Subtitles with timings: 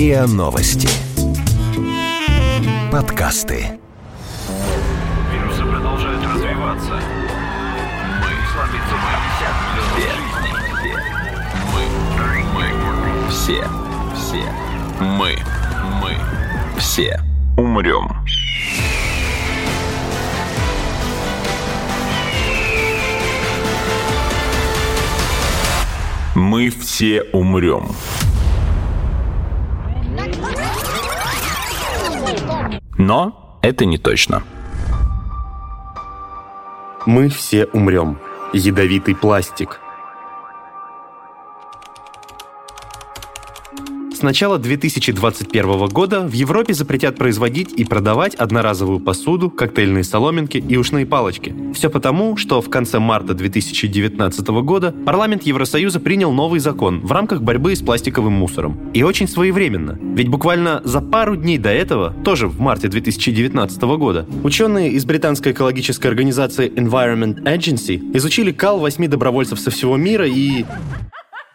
[0.00, 0.88] РИА Новости.
[2.90, 3.78] Подкасты.
[5.30, 6.98] Вирусы продолжают развиваться.
[8.22, 8.96] Мы сломиться
[11.74, 11.82] мы
[12.16, 12.32] Мы.
[12.54, 13.28] Мы.
[13.28, 13.62] Все.
[14.16, 14.42] Все.
[15.00, 15.36] Мы.
[16.00, 16.16] Мы.
[16.78, 17.20] Все.
[17.58, 18.08] Умрем.
[26.34, 27.84] Мы все умрем.
[33.00, 34.42] Но это не точно.
[37.06, 38.18] Мы все умрем.
[38.52, 39.80] Ядовитый пластик–
[44.20, 50.76] С начала 2021 года в Европе запретят производить и продавать одноразовую посуду, коктейльные соломинки и
[50.76, 51.54] ушные палочки.
[51.72, 57.40] Все потому, что в конце марта 2019 года парламент Евросоюза принял новый закон в рамках
[57.40, 58.90] борьбы с пластиковым мусором.
[58.92, 59.98] И очень своевременно.
[59.98, 65.52] Ведь буквально за пару дней до этого, тоже в марте 2019 года, ученые из британской
[65.52, 70.66] экологической организации Environment Agency изучили кал восьми добровольцев со всего мира и...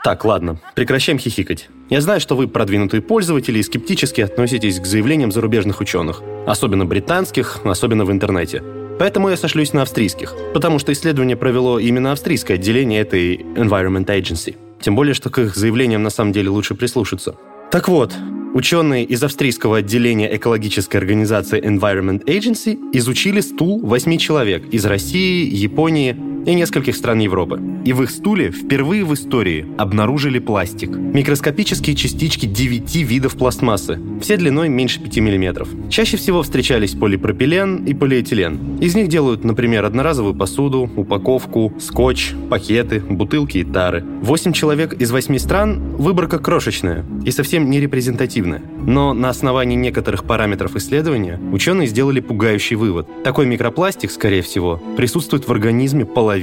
[0.06, 1.67] Так, ладно, прекращаем хихикать.
[1.89, 6.22] Я знаю, что вы продвинутые пользователи и скептически относитесь к заявлениям зарубежных ученых.
[6.45, 8.61] Особенно британских, особенно в интернете.
[9.00, 14.56] Поэтому я сошлюсь на австрийских, потому что исследование провело именно австрийское отделение этой Environment Agency.
[14.80, 17.36] Тем более, что к их заявлениям на самом деле лучше прислушаться.
[17.72, 18.14] Так вот,
[18.56, 26.16] Ученые из австрийского отделения экологической организации Environment Agency изучили стул восьми человек из России, Японии
[26.46, 27.60] и нескольких стран Европы.
[27.86, 30.90] И в их стуле впервые в истории обнаружили пластик.
[30.90, 35.68] Микроскопические частички 9 видов пластмассы, все длиной меньше 5 мм.
[35.90, 38.78] Чаще всего встречались полипропилен и полиэтилен.
[38.80, 44.04] Из них делают, например, одноразовую посуду, упаковку, скотч, пакеты, бутылки и тары.
[44.22, 48.62] Восемь человек из восьми стран выборка крошечная и совсем не репрезентативная.
[48.86, 53.08] Но на основании некоторых параметров исследования ученые сделали пугающий вывод.
[53.23, 56.35] Такой микропластик, скорее всего, присутствует в организме половины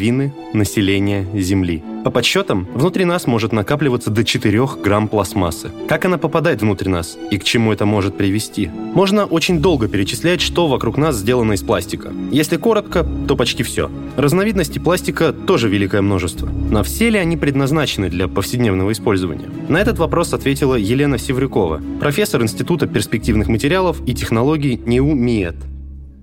[0.52, 1.82] населения Земли.
[2.04, 5.70] По подсчетам, внутри нас может накапливаться до 4 грамм пластмассы.
[5.88, 8.70] Как она попадает внутрь нас и к чему это может привести?
[8.94, 12.12] Можно очень долго перечислять, что вокруг нас сделано из пластика.
[12.32, 13.90] Если коротко, то почти все.
[14.16, 16.48] Разновидностей пластика тоже великое множество.
[16.48, 19.48] Но все ли они предназначены для повседневного использования?
[19.68, 25.71] На этот вопрос ответила Елена Севрюкова, профессор Института перспективных материалов и технологий НИУ МИЭТ.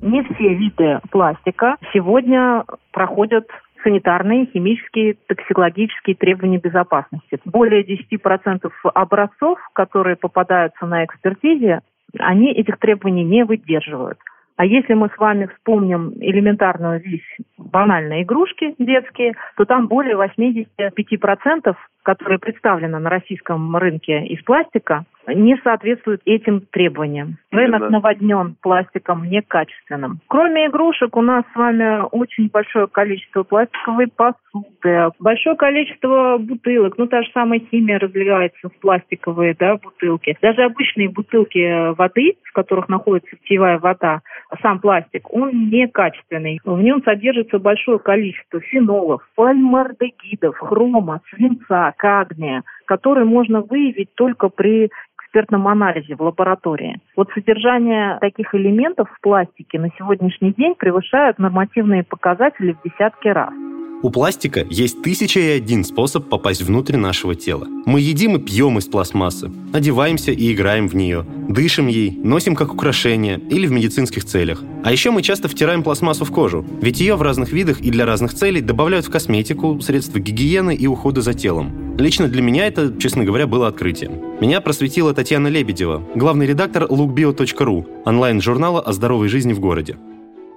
[0.02, 3.46] Не все виды пластика сегодня проходят
[3.84, 7.40] санитарные, химические, токсикологические требования безопасности.
[7.46, 11.82] Более 10% образцов, которые попадаются на экспертизе,
[12.18, 14.20] они этих требований не выдерживают.
[14.58, 21.76] А если мы с вами вспомним элементарную вещь, банальные игрушки детские, то там более 85%,
[22.10, 27.38] которые представлены на российском рынке из пластика, не соответствуют этим требованиям.
[27.52, 30.20] Рынок наводнен пластиком некачественным.
[30.28, 36.98] Кроме игрушек, у нас с вами очень большое количество пластиковой посуды, большое количество бутылок.
[36.98, 40.38] Ну, та же самая химия разливается в пластиковые да, бутылки.
[40.42, 44.22] Даже обычные бутылки воды, в которых находится питьевая вода,
[44.62, 46.60] сам пластик, он некачественный.
[46.64, 54.90] В нем содержится большое количество фенолов, формальдегидов, хрома, свинца, кадмия, которые можно выявить только при
[55.18, 57.00] экспертном анализе в лаборатории.
[57.16, 63.54] Вот содержание таких элементов в пластике на сегодняшний день превышает нормативные показатели в десятки раз.
[64.02, 67.68] У пластика есть тысяча и один способ попасть внутрь нашего тела.
[67.86, 72.74] Мы едим и пьем из пластмассы, одеваемся и играем в нее, дышим ей, носим как
[72.74, 74.64] украшение или в медицинских целях.
[74.86, 78.06] А еще мы часто втираем пластмассу в кожу, ведь ее в разных видах и для
[78.06, 81.89] разных целей добавляют в косметику, средства гигиены и ухода за телом.
[82.00, 84.40] Лично для меня это, честно говоря, было открытием.
[84.40, 89.96] Меня просветила Татьяна Лебедева, главный редактор lookbio.ru, онлайн-журнала о здоровой жизни в городе.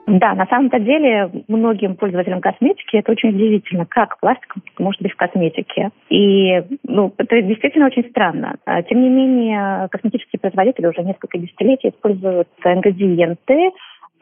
[0.06, 5.16] Да, на самом-то деле многим пользователям косметики это очень удивительно, как пластик может быть в
[5.16, 5.90] косметике.
[6.10, 8.56] И ну, это действительно очень странно.
[8.64, 13.70] А, тем не менее, косметические производители уже несколько десятилетий используют ингредиенты,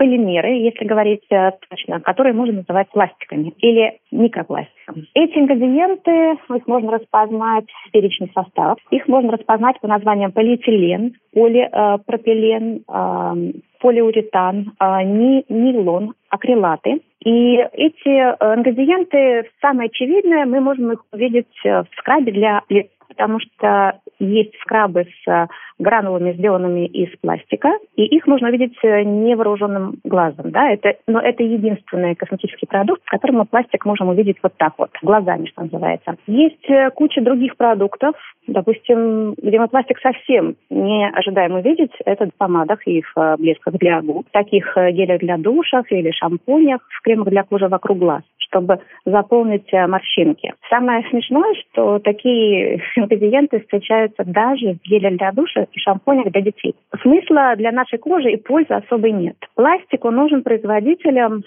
[0.00, 5.05] полимеры, если говорить э, точно, которые можно называть пластиками или микропластиком.
[5.12, 8.79] Эти ингредиенты их можно распознать в перечне состав.
[8.91, 17.02] Их можно распознать по названиям полиэтилен, полипропилен, э, полиуретан, э, нейлон, акрилаты.
[17.23, 24.01] И эти ингредиенты, самое очевидное, мы можем их увидеть в скрабе для лица, потому что
[24.19, 25.49] есть скрабы с
[25.79, 30.51] гранулами, сделанными из пластика, и их можно увидеть невооруженным глазом.
[30.51, 30.71] Да?
[30.71, 34.91] Это, но это единственный косметический продукт, в котором мы пластик можем увидеть вот так вот,
[35.03, 36.17] глазами, что называется.
[36.27, 38.15] Есть куча других продуктов,
[38.47, 44.01] допустим, где мы пластик совсем не ожидаем увидеть, это в помадах и в блесках для
[44.03, 49.73] губ, таких гелях для душах или шампунях, в кремах для кожи вокруг глаз чтобы заполнить
[49.73, 50.52] э, морщинки.
[50.69, 56.75] Самое смешное, что такие ингредиенты встречаются даже в геле для душа и шампунях для детей.
[57.02, 59.37] Смысла для нашей кожи и пользы особой нет.
[59.55, 61.43] Пластик он нужен производителям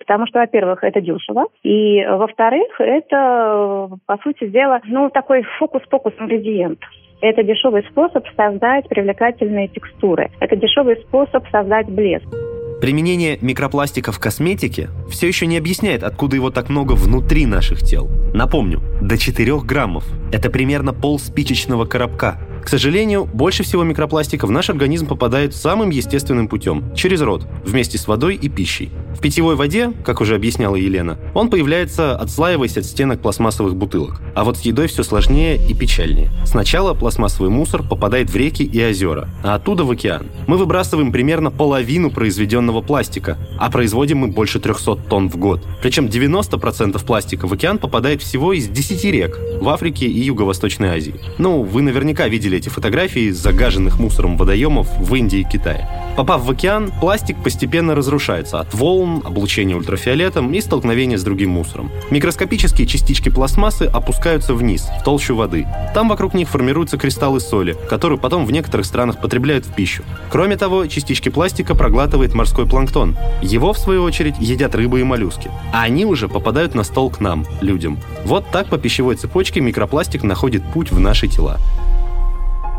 [0.00, 6.80] Потому что, во-первых, это дешево, и, во-вторых, это, по сути дела, ну, такой фокус-покус ингредиент.
[7.22, 10.30] Это дешевый способ создать привлекательные текстуры.
[10.40, 12.26] Это дешевый способ создать блеск.
[12.84, 18.10] Применение микропластика в косметике все еще не объясняет, откуда его так много внутри наших тел.
[18.34, 20.04] Напомню, до 4 граммов.
[20.32, 22.38] Это примерно пол спичечного коробка.
[22.62, 27.96] К сожалению, больше всего микропластика в наш организм попадает самым естественным путем– через рот, вместе
[27.96, 28.90] с водой и пищей.
[29.14, 34.20] В питьевой воде, как уже объясняла Елена, он появляется, отслаиваясь от стенок пластмассовых бутылок.
[34.34, 36.30] А вот с едой все сложнее и печальнее.
[36.44, 40.26] Сначала пластмассовый мусор попадает в реки и озера, а оттуда в океан.
[40.46, 45.64] Мы выбрасываем примерно половину произведенного пластика, а производим мы больше 300 тонн в год.
[45.80, 51.14] Причем 90% пластика в океан попадает всего из 10 рек в Африке и Юго-Восточной Азии.
[51.38, 55.88] Ну, вы наверняка видели эти фотографии загаженных мусором водоемов в Индии и Китае.
[56.16, 61.90] Попав в океан, пластик постепенно разрушается от волн, облучения ультрафиолетом и столкновения с другим мусором.
[62.10, 65.66] Микроскопические частички пластмассы опускаются вниз, в толщу воды.
[65.94, 70.02] Там вокруг них формируются кристаллы соли, которые потом в некоторых странах потребляют в пищу.
[70.30, 73.16] Кроме того, частички пластика проглатывает морской планктон.
[73.42, 75.50] Его, в свою очередь, едят рыбы и моллюски.
[75.72, 77.98] А они уже попадают на стол к нам, людям.
[78.24, 81.58] Вот так по пищевой цепочке микропластик находит путь в наши тела.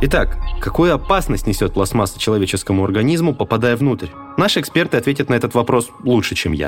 [0.02, 4.08] Итак, какую опасность несет пластмасса человеческому организму, попадая внутрь?
[4.38, 6.68] Наши эксперты ответят на этот вопрос лучше, чем я.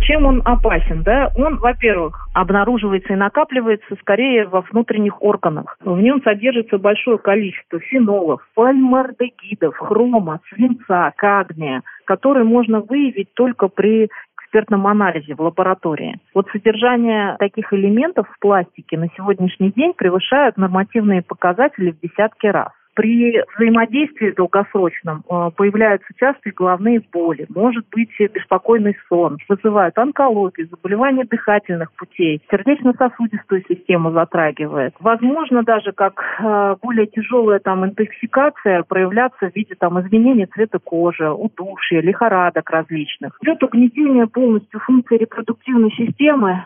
[0.00, 1.02] Чем он опасен?
[1.02, 1.32] Да?
[1.36, 5.76] Он, во-первых, обнаруживается и накапливается скорее во внутренних органах.
[5.84, 14.10] В нем содержится большое количество фенолов, фальмардегидов, хрома, свинца, кадмия, которые можно выявить только при
[14.54, 16.18] экспертном анализе в лаборатории.
[16.32, 22.72] Вот содержание таких элементов в пластике на сегодняшний день превышает нормативные показатели в десятки раз.
[22.94, 31.24] При взаимодействии долгосрочном э, появляются частые головные боли, может быть беспокойный сон, вызывают онкологию, заболевания
[31.24, 34.94] дыхательных путей, сердечно-сосудистую систему затрагивает.
[35.00, 41.28] Возможно даже как э, более тяжелая там интоксикация проявляться в виде там изменения цвета кожи,
[41.28, 43.36] удушья, лихорадок различных.
[43.42, 46.64] Идет угнетение полностью функции репродуктивной системы,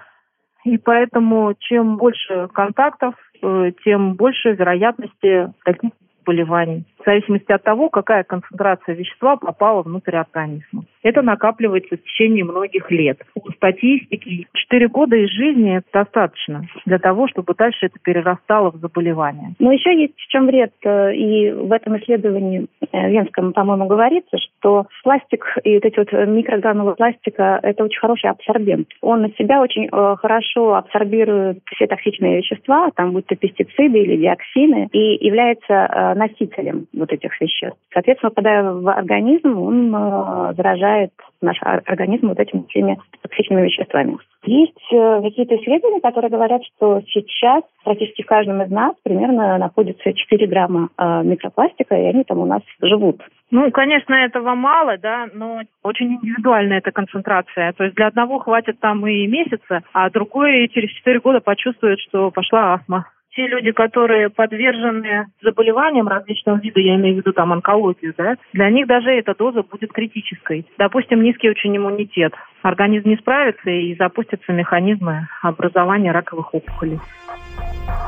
[0.64, 5.92] и поэтому чем больше контактов, э, тем больше вероятности таких
[6.28, 10.84] заболеваний, зависимости от того, какая концентрация вещества попала внутрь организма.
[11.02, 13.18] Это накапливается в течение многих лет.
[13.34, 19.54] У статистики 4 года из жизни достаточно для того, чтобы дальше это перерастало в заболевание.
[19.58, 24.36] Но еще есть в чем вред, э, и в этом исследовании э, Венском, по-моему, говорится,
[24.36, 28.88] что пластик и вот эти вот микрогранулы пластика– это очень хороший абсорбент.
[29.00, 34.16] Он на себя очень э, хорошо абсорбирует все токсичные вещества, там будь то пестициды или
[34.16, 37.78] диоксины, и является носителем вот этих веществ.
[37.92, 44.18] Соответственно, попадая в организм, он э, заражает наш организм вот этими всеми токсичными веществами.
[44.44, 50.12] Есть э, какие-то исследования, которые говорят, что сейчас практически в каждом из нас примерно находится
[50.12, 53.20] 4 грамма э, микропластика, и они там у нас живут.
[53.50, 57.72] Ну, конечно, этого мало, да, но очень индивидуальная эта концентрация.
[57.72, 62.30] То есть для одного хватит там и месяца, а другой через 4 года почувствует, что
[62.30, 63.06] пошла астма
[63.38, 68.68] те люди, которые подвержены заболеваниям различного вида, я имею в виду там онкологию, да, для
[68.68, 70.66] них даже эта доза будет критической.
[70.76, 72.34] Допустим, низкий очень иммунитет.
[72.62, 76.98] Организм не справится и запустятся механизмы образования раковых опухолей.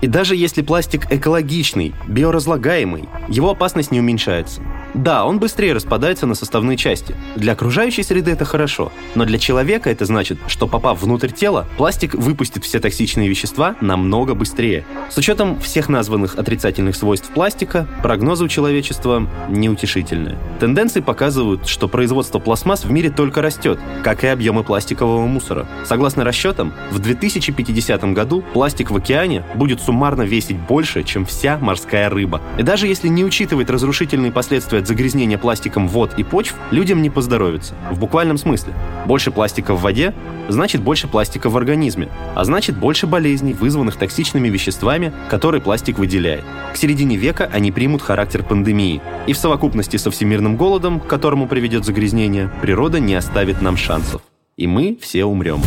[0.00, 4.62] И даже если пластик экологичный, биоразлагаемый, его опасность не уменьшается.
[4.95, 7.14] Да, он быстрее распадается на составные части.
[7.37, 12.14] Для окружающей среды это хорошо, но для человека это значит, что попав внутрь тела, пластик
[12.14, 14.85] выпустит все токсичные вещества намного быстрее.
[15.09, 20.38] С учетом всех названных отрицательных свойств пластика, прогнозы у человечества неутешительные.
[20.59, 25.69] Тенденции показывают, что производство пластмасс в мире только растет, как и объемы пластикового мусора.
[25.85, 32.09] Согласно расчетам, в 2050 году пластик в океане будет суммарно весить больше, чем вся морская
[32.09, 32.41] рыба.
[32.57, 37.11] И даже если не учитывать разрушительные последствия от загрязнения пластиком вод и почв, людям не
[37.11, 37.75] поздоровится.
[37.91, 38.73] В буквальном смысле.
[39.07, 40.15] Больше пластика в воде–
[40.49, 46.45] значит больше пластика в организме, а значит больше болезней, вызванных токсичными веществами, которые пластик выделяет.
[46.73, 49.01] К середине века они примут характер пандемии.
[49.27, 54.23] И в совокупности со всемирным голодом, к которому приведет загрязнение, природа не оставит нам шансов.
[54.57, 55.61] И мы все умрем.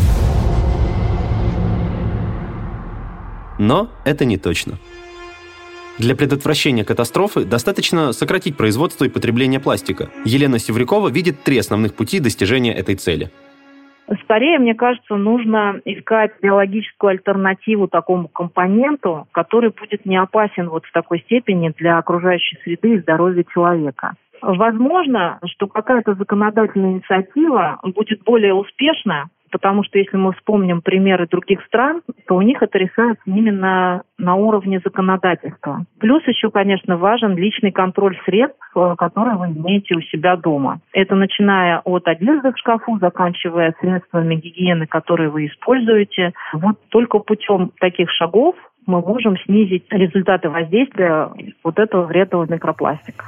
[3.63, 4.73] Но это не точно.
[5.97, 10.09] Для предотвращения катастрофы достаточно сократить производство и потребление пластика.
[10.25, 13.29] Елена Севрюкова видит три основных пути достижения этой цели.
[14.23, 20.91] Скорее, мне кажется, нужно искать биологическую альтернативу такому компоненту, который будет не опасен вот в
[20.91, 24.15] такой степени для окружающей среды и здоровья человека.
[24.41, 31.63] Возможно, что какая-то законодательная инициатива будет более успешна, потому что если мы вспомним примеры других
[31.65, 35.85] стран, то у них это решается именно на уровне законодательства.
[35.99, 40.79] Плюс еще, конечно, важен личный контроль средств, э, которые вы имеете у себя дома.
[40.91, 46.33] Это начиная от одежды в шкафу, заканчивая средствами гигиены, которые вы используете.
[46.53, 48.55] Вот только путем таких шагов
[48.87, 51.29] мы можем снизить результаты воздействия
[51.63, 53.25] вот этого вредного микропластика.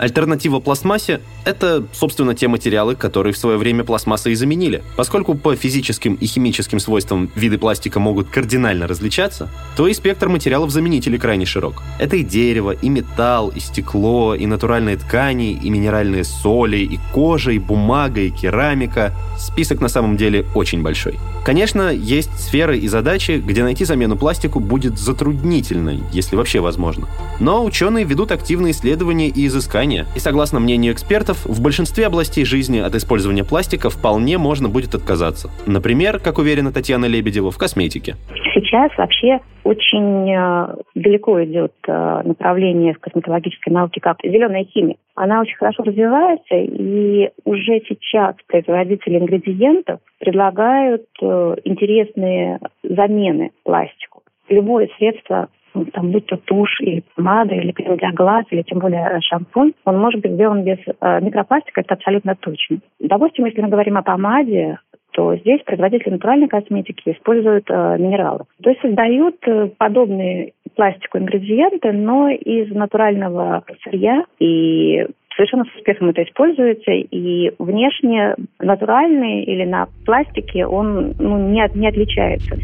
[0.00, 4.82] Альтернатива пластмассе– это, собственно, те материалы, которые в свое время пластмассой и заменили.
[4.96, 11.18] Поскольку по физическим и химическим свойствам виды пластика могут кардинально различаться, то и спектр материалов-заменителей
[11.18, 11.82] крайне широк.
[11.98, 17.50] Это и дерево, и металл, и стекло, и натуральные ткани, и минеральные соли, и кожа,
[17.50, 19.14] и бумага, и керамика.
[19.38, 21.18] Список на самом деле очень большой.
[21.44, 27.06] Конечно, есть сферы и задачи, где найти замену пластику будет затруднительно, если вообще возможно.
[27.38, 32.78] Но ученые ведут активные исследования и изыскания, и согласно мнению экспертов, в большинстве областей жизни
[32.78, 35.50] от использования пластика вполне можно будет отказаться.
[35.66, 38.14] Например, как уверена Татьяна Лебедева, в косметике.
[38.54, 44.96] Сейчас вообще очень э, далеко идет э, направление в косметологической науке, как зеленая химия.
[45.14, 54.22] Она очень хорошо развивается, и уже сейчас производители ингредиентов предлагают э, интересные замены пластику.
[54.48, 55.48] Любое средство
[55.92, 59.98] там, будь то тушь или помада, или крем для глаз, или тем более шампунь, он
[59.98, 62.78] может быть сделан без э, микропластика, это абсолютно точно.
[62.98, 64.78] Допустим, если мы говорим о помаде,
[65.12, 68.44] то здесь производители натуральной косметики используют э, минералы.
[68.62, 76.10] То есть создают э, подобные пластику ингредиенты, но из натурального сырья и совершенно с успехом
[76.10, 82.56] это используется, и внешне натуральный или на пластике он ну, не, не отличается.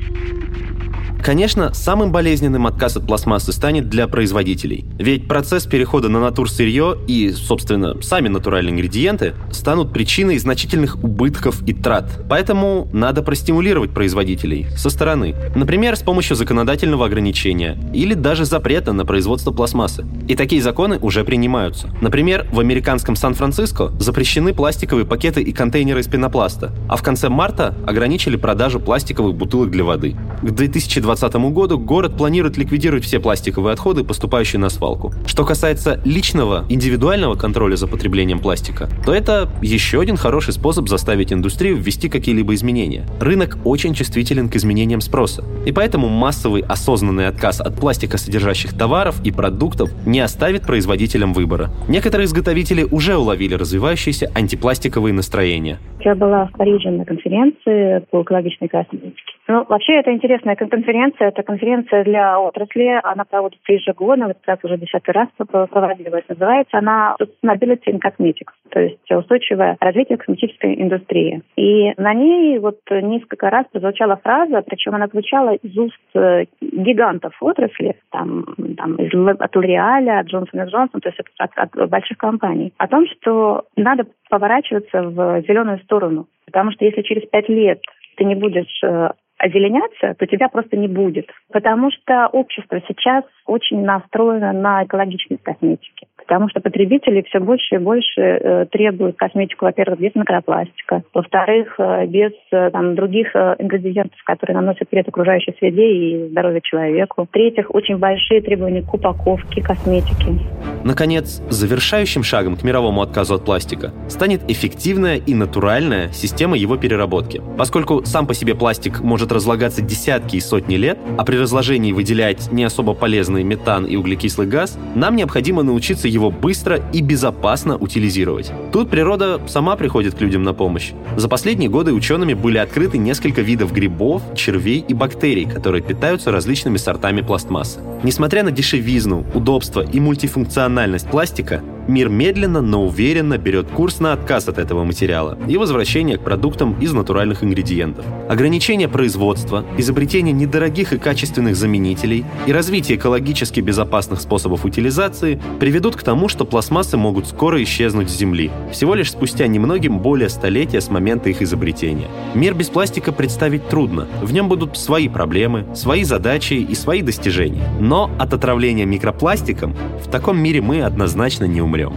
[1.26, 4.84] Конечно, самым болезненным отказ от пластмассы станет для производителей.
[4.96, 11.72] Ведь процесс перехода на натурсырье и, собственно, сами натуральные ингредиенты станут причиной значительных убытков и
[11.72, 12.20] трат.
[12.30, 15.34] Поэтому надо простимулировать производителей со стороны.
[15.56, 20.06] Например, с помощью законодательного ограничения или даже запрета на производство пластмассы.
[20.28, 21.90] И такие законы уже принимаются.
[22.00, 27.74] Например, в американском Сан-Франциско запрещены пластиковые пакеты и контейнеры из пенопласта, а в конце марта
[27.84, 30.14] ограничили продажу пластиковых бутылок для воды.
[30.42, 35.12] К 2020 2020 году город планирует ликвидировать все пластиковые отходы, поступающие на свалку.
[35.26, 41.32] Что касается личного, индивидуального контроля за потреблением пластика, то это еще один хороший способ заставить
[41.32, 43.06] индустрию ввести какие-либо изменения.
[43.20, 49.20] Рынок очень чувствителен к изменениям спроса, и поэтому массовый осознанный отказ от пластика содержащих товаров
[49.24, 51.70] и продуктов не оставит производителям выбора.
[51.88, 55.78] Некоторые изготовители уже уловили развивающиеся антипластиковые настроения.
[56.00, 59.35] Я была в Париже на конференции по экологичной косметике.
[59.48, 61.28] Ну, вообще, это интересная конференция.
[61.28, 63.00] Это конференция для отрасли.
[63.02, 64.26] Она проводится ежегодно.
[64.28, 66.24] Вот как уже десятый раз проводилась.
[66.28, 71.42] Называется она Sustainability in Cosmetics, то есть устойчивое развитие косметической индустрии.
[71.56, 77.34] И на ней вот несколько раз прозвучала фраза, причем она звучала из уст э, гигантов
[77.40, 78.44] отрасли, там,
[78.76, 82.88] там из, от L'Oreal, от Johnson Johnson, то есть от, от, от больших компаний, о
[82.88, 86.26] том, что надо поворачиваться в зеленую сторону.
[86.46, 87.80] Потому что если через пять лет
[88.16, 91.28] ты не будешь э, озеленяться, то тебя просто не будет.
[91.52, 97.78] Потому что общество сейчас очень настроено на экологичность косметики потому что потребители все больше и
[97.78, 104.18] больше э, требуют косметику, во-первых, без микропластика, во-вторых, э, без э, там, других э, ингредиентов,
[104.24, 107.24] которые наносят вред окружающей среде и здоровью человеку.
[107.24, 110.40] В-третьих, очень большие требования к упаковке косметики.
[110.84, 117.40] Наконец, завершающим шагом к мировому отказу от пластика станет эффективная и натуральная система его переработки.
[117.56, 122.50] Поскольку сам по себе пластик может разлагаться десятки и сотни лет, а при разложении выделять
[122.50, 128.50] не особо полезный метан и углекислый газ, нам необходимо научиться его быстро и безопасно утилизировать.
[128.72, 130.92] Тут природа сама приходит к людям на помощь.
[131.16, 136.78] За последние годы учеными были открыты несколько видов грибов, червей и бактерий, которые питаются различными
[136.78, 137.80] сортами пластмассы.
[138.02, 144.48] Несмотря на дешевизну, удобство и мультифункциональность пластика, мир медленно, но уверенно берет курс на отказ
[144.48, 148.04] от этого материала и возвращение к продуктам из натуральных ингредиентов.
[148.28, 156.02] Ограничение производства, изобретение недорогих и качественных заменителей и развитие экологически безопасных способов утилизации приведут к
[156.02, 160.90] тому, что пластмассы могут скоро исчезнуть с Земли, всего лишь спустя немногим более столетия с
[160.90, 162.08] момента их изобретения.
[162.34, 164.06] Мир без пластика представить трудно.
[164.22, 167.68] В нем будут свои проблемы, свои задачи и свои достижения.
[167.80, 169.74] Но от отравления микропластиком
[170.04, 171.94] в таком мире мы однозначно не умрем.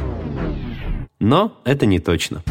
[1.19, 2.43] Но это не точно.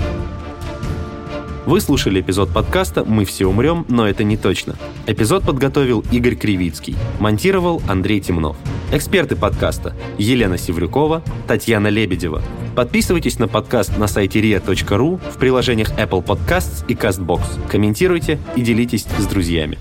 [1.67, 4.77] Вы слушали эпизод подкаста «Мы все умрем, но это не точно».
[5.07, 8.57] Эпизод подготовил Игорь Кривицкий, монтировал Андрей Темнов.
[8.91, 12.43] Эксперты подкаста Елена Севрюкова, Татьяна Лебедева.
[12.75, 17.69] Подписывайтесь на подкаст на сайте ria.ru в приложениях Apple Podcasts и CastBox.
[17.69, 19.79] Комментируйте и делитесь с друзьями.